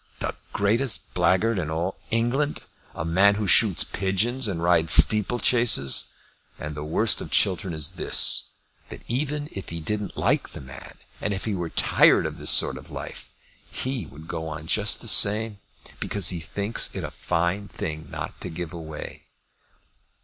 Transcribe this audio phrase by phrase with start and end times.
[0.17, 2.63] "The greatest blackguard in all England!
[2.95, 6.07] A man who shoots pigeons and rides steeple chases!
[6.57, 8.49] And the worst of Chiltern is this,
[8.89, 12.49] that even if he didn't like the man, and if he were tired of this
[12.49, 13.31] sort of life,
[13.69, 15.59] he would go on just the same
[15.99, 19.27] because he thinks it a fine thing not to give way."